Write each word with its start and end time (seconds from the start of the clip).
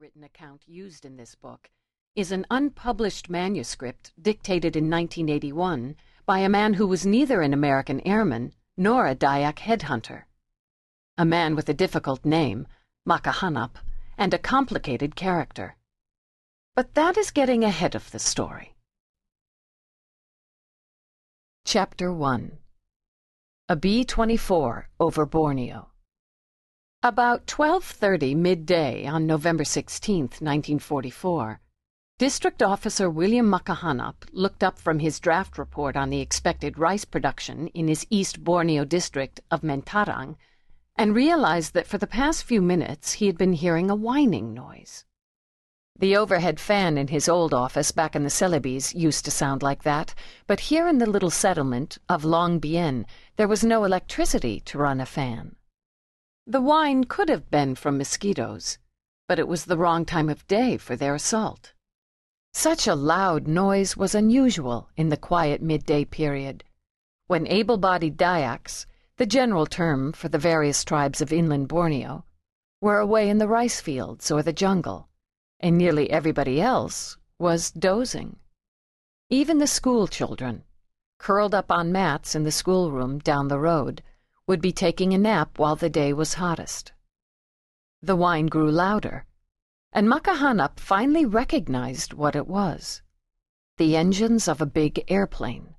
written 0.00 0.24
account 0.24 0.62
used 0.66 1.04
in 1.04 1.18
this 1.18 1.34
book 1.34 1.68
is 2.16 2.32
an 2.32 2.46
unpublished 2.50 3.28
manuscript 3.28 4.14
dictated 4.18 4.74
in 4.74 4.84
1981 4.84 5.94
by 6.24 6.38
a 6.38 6.48
man 6.48 6.72
who 6.72 6.86
was 6.86 7.04
neither 7.04 7.42
an 7.42 7.52
American 7.52 8.00
airman 8.06 8.54
nor 8.78 9.06
a 9.06 9.14
Dayak 9.14 9.56
headhunter. 9.56 10.22
A 11.18 11.26
man 11.26 11.54
with 11.54 11.68
a 11.68 11.74
difficult 11.74 12.24
name, 12.24 12.66
Makahanap, 13.06 13.72
and 14.16 14.32
a 14.32 14.38
complicated 14.38 15.16
character. 15.16 15.76
But 16.74 16.94
that 16.94 17.18
is 17.18 17.30
getting 17.30 17.62
ahead 17.62 17.94
of 17.94 18.10
the 18.10 18.18
story. 18.18 18.74
Chapter 21.66 22.10
1 22.10 22.56
A 23.68 23.76
B-24 23.76 24.84
over 24.98 25.26
Borneo 25.26 25.89
About 27.02 27.46
12.30 27.46 28.36
midday 28.36 29.06
on 29.06 29.26
November 29.26 29.64
16, 29.64 30.20
1944, 30.20 31.58
District 32.18 32.62
Officer 32.62 33.08
William 33.08 33.50
Makahanap 33.50 34.16
looked 34.32 34.62
up 34.62 34.78
from 34.78 34.98
his 34.98 35.18
draft 35.18 35.56
report 35.56 35.96
on 35.96 36.10
the 36.10 36.20
expected 36.20 36.78
rice 36.78 37.06
production 37.06 37.68
in 37.68 37.88
his 37.88 38.06
East 38.10 38.44
Borneo 38.44 38.84
district 38.84 39.40
of 39.50 39.62
Mentarang 39.62 40.36
and 40.94 41.14
realized 41.14 41.72
that 41.72 41.86
for 41.86 41.96
the 41.96 42.06
past 42.06 42.44
few 42.44 42.60
minutes 42.60 43.12
he 43.14 43.28
had 43.28 43.38
been 43.38 43.54
hearing 43.54 43.88
a 43.88 43.96
whining 43.96 44.52
noise. 44.52 45.06
The 45.98 46.18
overhead 46.18 46.60
fan 46.60 46.98
in 46.98 47.08
his 47.08 47.30
old 47.30 47.54
office 47.54 47.92
back 47.92 48.14
in 48.14 48.24
the 48.24 48.28
Celebes 48.28 48.94
used 48.94 49.24
to 49.24 49.30
sound 49.30 49.62
like 49.62 49.84
that, 49.84 50.14
but 50.46 50.60
here 50.60 50.86
in 50.86 50.98
the 50.98 51.08
little 51.08 51.30
settlement 51.30 51.96
of 52.10 52.26
Long 52.26 52.58
Bien 52.58 53.06
there 53.36 53.48
was 53.48 53.64
no 53.64 53.84
electricity 53.84 54.60
to 54.66 54.76
run 54.76 55.00
a 55.00 55.06
fan. 55.06 55.56
The 56.46 56.60
whine 56.60 57.04
could 57.04 57.28
have 57.28 57.50
been 57.50 57.74
from 57.74 57.98
mosquitoes, 57.98 58.78
but 59.28 59.38
it 59.38 59.46
was 59.46 59.64
the 59.64 59.76
wrong 59.76 60.04
time 60.04 60.28
of 60.28 60.46
day 60.46 60.76
for 60.76 60.96
their 60.96 61.14
assault. 61.14 61.74
Such 62.52 62.86
a 62.86 62.94
loud 62.94 63.46
noise 63.46 63.96
was 63.96 64.14
unusual 64.14 64.88
in 64.96 65.08
the 65.08 65.16
quiet 65.16 65.62
midday 65.62 66.04
period, 66.04 66.64
when 67.28 67.46
able-bodied 67.46 68.16
Dayaks, 68.16 68.86
the 69.18 69.26
general 69.26 69.66
term 69.66 70.12
for 70.12 70.28
the 70.28 70.38
various 70.38 70.82
tribes 70.82 71.20
of 71.20 71.32
inland 71.32 71.68
Borneo, 71.68 72.24
were 72.80 72.98
away 72.98 73.28
in 73.28 73.38
the 73.38 73.46
rice 73.46 73.80
fields 73.80 74.30
or 74.30 74.42
the 74.42 74.52
jungle, 74.52 75.08
and 75.60 75.78
nearly 75.78 76.10
everybody 76.10 76.60
else 76.60 77.18
was 77.38 77.70
dozing. 77.70 78.40
Even 79.28 79.58
the 79.58 79.66
school 79.68 80.08
children, 80.08 80.64
curled 81.18 81.54
up 81.54 81.70
on 81.70 81.92
mats 81.92 82.34
in 82.34 82.42
the 82.42 82.50
schoolroom 82.50 83.18
down 83.18 83.46
the 83.46 83.60
road, 83.60 84.02
would 84.50 84.60
be 84.60 84.72
taking 84.72 85.14
a 85.14 85.18
nap 85.18 85.58
while 85.60 85.76
the 85.76 85.88
day 85.88 86.12
was 86.12 86.34
hottest. 86.34 86.92
The 88.02 88.16
whine 88.16 88.48
grew 88.48 88.70
louder 88.70 89.24
and 89.92 90.08
Makahanap 90.08 90.78
finally 90.78 91.24
recognized 91.26 92.12
what 92.12 92.36
it 92.36 92.46
was 92.46 93.02
the 93.76 93.96
engines 93.96 94.46
of 94.46 94.60
a 94.60 94.66
big 94.66 95.04
airplane. 95.08 95.74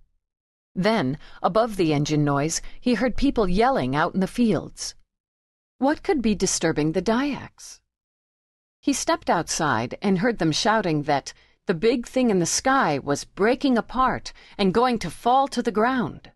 Then, 0.73 1.19
above 1.43 1.75
the 1.75 1.93
engine 1.93 2.23
noise, 2.23 2.61
he 2.79 2.95
heard 2.95 3.15
people 3.15 3.47
yelling 3.47 3.95
out 3.95 4.15
in 4.15 4.21
the 4.21 4.35
fields. 4.39 4.95
What 5.77 6.01
could 6.01 6.21
be 6.21 6.33
disturbing 6.33 6.93
the 6.93 7.01
Dayaks? 7.01 7.79
He 8.79 8.93
stepped 8.93 9.29
outside 9.29 9.97
and 10.01 10.19
heard 10.19 10.39
them 10.39 10.51
shouting 10.51 11.03
that 11.03 11.33
the 11.67 11.75
big 11.75 12.07
thing 12.07 12.31
in 12.31 12.39
the 12.39 12.47
sky 12.47 12.97
was 12.97 13.25
breaking 13.25 13.77
apart 13.77 14.33
and 14.57 14.73
going 14.73 14.97
to 14.99 15.11
fall 15.11 15.47
to 15.49 15.61
the 15.61 15.71
ground. 15.71 16.31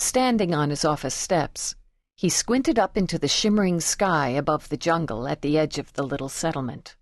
Standing 0.00 0.54
on 0.54 0.70
his 0.70 0.82
office 0.82 1.14
steps, 1.14 1.76
he 2.16 2.30
squinted 2.30 2.78
up 2.78 2.96
into 2.96 3.18
the 3.18 3.28
shimmering 3.28 3.80
sky 3.80 4.28
above 4.28 4.70
the 4.70 4.78
jungle 4.78 5.28
at 5.28 5.42
the 5.42 5.58
edge 5.58 5.76
of 5.76 5.92
the 5.92 6.02
little 6.02 6.30
settlement. 6.30 6.96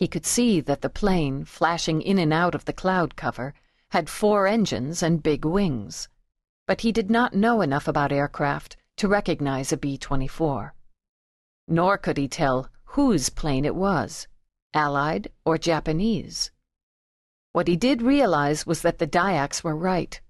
He 0.00 0.08
could 0.08 0.26
see 0.26 0.60
that 0.62 0.80
the 0.80 0.90
plane, 0.90 1.44
flashing 1.44 2.02
in 2.02 2.18
and 2.18 2.32
out 2.32 2.56
of 2.56 2.64
the 2.64 2.72
cloud 2.72 3.14
cover, 3.14 3.54
had 3.90 4.10
four 4.10 4.48
engines 4.48 5.00
and 5.00 5.22
big 5.22 5.44
wings. 5.44 6.08
But 6.66 6.80
he 6.80 6.90
did 6.90 7.08
not 7.08 7.34
know 7.34 7.60
enough 7.60 7.86
about 7.86 8.10
aircraft 8.10 8.76
to 8.96 9.06
recognize 9.06 9.72
a 9.72 9.76
B-24. 9.76 10.72
Nor 11.68 11.98
could 11.98 12.16
he 12.16 12.26
tell 12.26 12.68
whose 12.84 13.28
plane 13.28 13.64
it 13.64 13.76
was, 13.76 14.26
Allied 14.74 15.30
or 15.44 15.56
Japanese. 15.56 16.50
What 17.52 17.68
he 17.68 17.76
did 17.76 18.02
realize 18.02 18.66
was 18.66 18.82
that 18.82 18.98
the 18.98 19.06
Dayaks 19.06 19.62
were 19.62 19.76
right. 19.76 20.20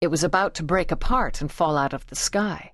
It 0.00 0.08
was 0.08 0.22
about 0.22 0.54
to 0.54 0.62
break 0.62 0.90
apart 0.90 1.40
and 1.40 1.50
fall 1.50 1.76
out 1.76 1.94
of 1.94 2.06
the 2.06 2.16
sky. 2.16 2.72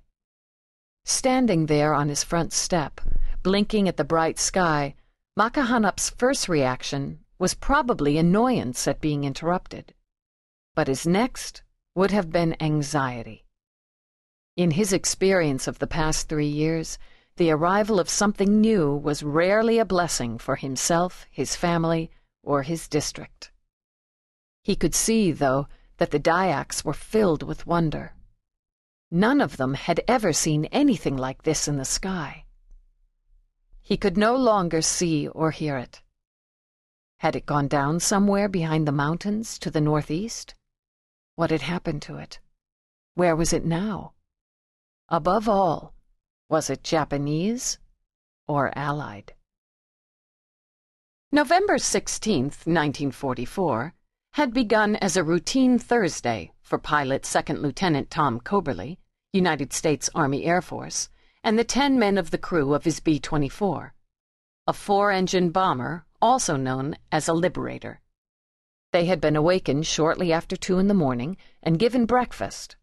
Standing 1.05 1.67
there 1.67 1.93
on 1.93 2.09
his 2.09 2.23
front 2.23 2.51
step, 2.51 2.99
blinking 3.43 3.87
at 3.87 3.97
the 3.97 4.03
bright 4.03 4.39
sky, 4.39 4.95
Makahanap's 5.37 6.09
first 6.09 6.47
reaction 6.47 7.19
was 7.39 7.53
probably 7.53 8.17
annoyance 8.17 8.87
at 8.87 9.01
being 9.01 9.23
interrupted. 9.23 9.93
But 10.75 10.87
his 10.87 11.07
next 11.07 11.63
would 11.95 12.11
have 12.11 12.31
been 12.31 12.55
anxiety. 12.61 13.45
In 14.55 14.71
his 14.71 14.93
experience 14.93 15.67
of 15.67 15.79
the 15.79 15.87
past 15.87 16.29
three 16.29 16.47
years, 16.47 16.99
the 17.37 17.51
arrival 17.51 17.99
of 17.99 18.09
something 18.09 18.61
new 18.61 18.93
was 18.93 19.23
rarely 19.23 19.79
a 19.79 19.85
blessing 19.85 20.37
for 20.37 20.55
himself, 20.55 21.25
his 21.31 21.55
family, 21.55 22.11
or 22.43 22.63
his 22.63 22.87
district. 22.87 23.51
He 24.63 24.75
could 24.75 24.93
see, 24.93 25.31
though, 25.31 25.67
that 25.97 26.11
the 26.11 26.19
Dayaks 26.19 26.83
were 26.83 26.93
filled 26.93 27.43
with 27.43 27.67
wonder. 27.67 28.13
None 29.11 29.41
of 29.41 29.57
them 29.57 29.75
had 29.75 30.01
ever 30.07 30.33
seen 30.33 30.65
anything 30.65 31.15
like 31.15 31.43
this 31.43 31.67
in 31.67 31.77
the 31.77 31.85
sky. 31.85 32.45
He 33.81 33.97
could 33.97 34.17
no 34.17 34.35
longer 34.35 34.81
see 34.81 35.27
or 35.27 35.51
hear 35.51 35.77
it. 35.77 36.01
Had 37.17 37.35
it 37.35 37.45
gone 37.45 37.67
down 37.67 37.99
somewhere 37.99 38.49
behind 38.49 38.87
the 38.87 38.91
mountains 38.91 39.59
to 39.59 39.69
the 39.69 39.81
northeast? 39.81 40.55
What 41.35 41.51
had 41.51 41.61
happened 41.61 42.01
to 42.03 42.17
it? 42.17 42.39
Where 43.15 43.35
was 43.35 43.53
it 43.53 43.65
now? 43.65 44.13
Above 45.09 45.47
all, 45.47 45.93
was 46.49 46.69
it 46.69 46.83
Japanese 46.83 47.77
or 48.47 48.71
Allied? 48.77 49.33
November 51.31 51.75
16th, 51.75 52.65
1944, 52.65 53.93
had 54.33 54.51
begun 54.51 54.95
as 54.95 55.15
a 55.15 55.23
routine 55.23 55.77
Thursday 55.77 56.51
for 56.63 56.79
pilot 56.79 57.23
Second 57.23 57.61
Lieutenant 57.61 58.09
Tom 58.09 58.39
Coberly 58.39 58.97
United 59.31 59.71
States 59.71 60.09
Army 60.15 60.45
Air 60.45 60.59
Force, 60.59 61.07
and 61.43 61.59
the 61.59 61.63
ten 61.63 61.99
men 61.99 62.17
of 62.17 62.31
the 62.31 62.39
crew 62.39 62.73
of 62.73 62.83
his 62.83 62.99
B 62.99 63.19
24, 63.19 63.93
a 64.65 64.73
four 64.73 65.11
engine 65.11 65.51
bomber, 65.51 66.05
also 66.19 66.55
known 66.55 66.95
as 67.11 67.27
a 67.27 67.33
Liberator. 67.33 68.01
They 68.91 69.05
had 69.05 69.21
been 69.21 69.35
awakened 69.35 69.85
shortly 69.85 70.33
after 70.33 70.55
two 70.55 70.79
in 70.79 70.87
the 70.87 70.95
morning 70.95 71.37
and 71.61 71.77
given 71.77 72.07
breakfast 72.07 72.75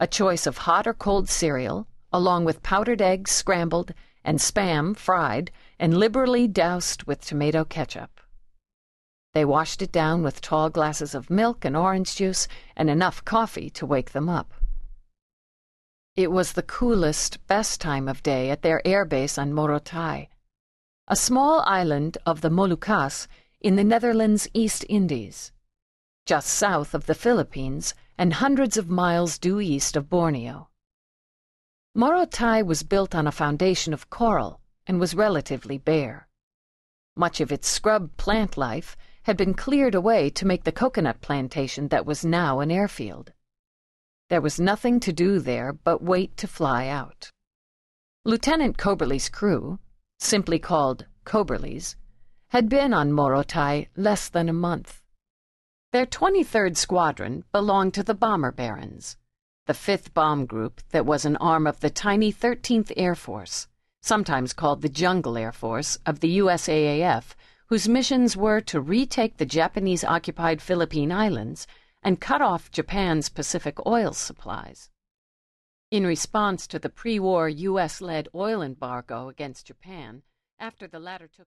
a 0.00 0.08
choice 0.08 0.44
of 0.44 0.58
hot 0.58 0.88
or 0.88 0.94
cold 0.94 1.28
cereal, 1.28 1.86
along 2.12 2.46
with 2.46 2.64
powdered 2.64 3.00
eggs 3.00 3.30
scrambled 3.30 3.94
and 4.24 4.40
spam 4.40 4.96
fried 4.96 5.52
and 5.78 5.96
liberally 5.96 6.48
doused 6.48 7.04
with 7.04 7.24
tomato 7.24 7.64
ketchup. 7.64 8.20
They 9.32 9.44
washed 9.44 9.80
it 9.80 9.92
down 9.92 10.22
with 10.22 10.40
tall 10.40 10.70
glasses 10.70 11.14
of 11.14 11.30
milk 11.30 11.64
and 11.64 11.76
orange 11.76 12.16
juice 12.16 12.48
and 12.76 12.90
enough 12.90 13.24
coffee 13.24 13.70
to 13.70 13.86
wake 13.86 14.10
them 14.10 14.28
up. 14.28 14.52
It 16.16 16.32
was 16.32 16.52
the 16.52 16.64
coolest, 16.64 17.46
best 17.46 17.80
time 17.80 18.08
of 18.08 18.24
day 18.24 18.50
at 18.50 18.62
their 18.62 18.82
airbase 18.84 19.38
on 19.38 19.52
Morotai, 19.52 20.28
a 21.06 21.16
small 21.16 21.60
island 21.60 22.18
of 22.26 22.40
the 22.40 22.50
Moluccas 22.50 23.28
in 23.60 23.76
the 23.76 23.84
Netherlands 23.84 24.48
East 24.52 24.84
Indies, 24.88 25.52
just 26.26 26.48
south 26.48 26.92
of 26.92 27.06
the 27.06 27.14
Philippines 27.14 27.94
and 28.18 28.34
hundreds 28.34 28.76
of 28.76 28.90
miles 28.90 29.38
due 29.38 29.60
east 29.60 29.96
of 29.96 30.10
Borneo. 30.10 30.68
Morotai 31.96 32.64
was 32.64 32.82
built 32.82 33.14
on 33.14 33.26
a 33.26 33.32
foundation 33.32 33.92
of 33.92 34.10
coral 34.10 34.60
and 34.86 34.98
was 34.98 35.14
relatively 35.14 35.78
bare. 35.78 36.26
Much 37.16 37.40
of 37.40 37.52
its 37.52 37.68
scrub 37.68 38.16
plant 38.16 38.56
life 38.56 38.96
had 39.22 39.36
been 39.36 39.54
cleared 39.54 39.94
away 39.94 40.30
to 40.30 40.46
make 40.46 40.64
the 40.64 40.72
coconut 40.72 41.20
plantation 41.20 41.88
that 41.88 42.06
was 42.06 42.24
now 42.24 42.60
an 42.60 42.70
airfield. 42.70 43.32
There 44.28 44.40
was 44.40 44.60
nothing 44.60 45.00
to 45.00 45.12
do 45.12 45.38
there 45.38 45.72
but 45.72 46.02
wait 46.02 46.36
to 46.38 46.46
fly 46.46 46.88
out. 46.88 47.30
Lieutenant 48.24 48.78
Coberly's 48.78 49.28
crew, 49.28 49.78
simply 50.18 50.58
called 50.58 51.06
Coberly's, 51.24 51.96
had 52.48 52.68
been 52.68 52.92
on 52.92 53.12
Morotai 53.12 53.88
less 53.96 54.28
than 54.28 54.48
a 54.48 54.52
month. 54.52 55.02
Their 55.92 56.06
23rd 56.06 56.76
Squadron 56.76 57.44
belonged 57.52 57.94
to 57.94 58.02
the 58.02 58.14
Bomber 58.14 58.52
Barons, 58.52 59.16
the 59.66 59.72
5th 59.72 60.14
Bomb 60.14 60.46
Group 60.46 60.80
that 60.90 61.06
was 61.06 61.24
an 61.24 61.36
arm 61.36 61.66
of 61.66 61.80
the 61.80 61.90
tiny 61.90 62.32
13th 62.32 62.92
Air 62.96 63.14
Force, 63.14 63.68
sometimes 64.00 64.52
called 64.52 64.82
the 64.82 64.88
Jungle 64.88 65.36
Air 65.36 65.52
Force 65.52 65.98
of 66.06 66.20
the 66.20 66.38
USAAF, 66.38 67.34
whose 67.70 67.88
missions 67.88 68.36
were 68.36 68.60
to 68.60 68.80
retake 68.80 69.36
the 69.36 69.46
Japanese 69.46 70.02
occupied 70.02 70.60
Philippine 70.60 71.12
Islands 71.12 71.68
and 72.02 72.20
cut 72.20 72.42
off 72.42 72.68
Japan's 72.72 73.28
Pacific 73.28 73.76
oil 73.86 74.12
supplies. 74.12 74.90
In 75.88 76.04
response 76.04 76.66
to 76.66 76.80
the 76.80 76.88
pre 76.88 77.20
war 77.20 77.48
U.S. 77.48 78.00
led 78.00 78.26
oil 78.34 78.60
embargo 78.60 79.28
against 79.28 79.68
Japan, 79.68 80.22
after 80.58 80.88
the 80.88 80.98
latter 80.98 81.28
took 81.28 81.46